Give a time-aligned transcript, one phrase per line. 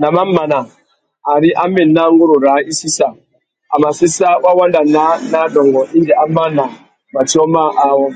[0.00, 0.58] Nà mamana,
[1.34, 3.08] ari a mà ena nguru râā i sissa,
[3.72, 6.64] a mà séssa wa wanda naā nà adôngô indi a mana
[7.14, 8.06] matiō mâā awô.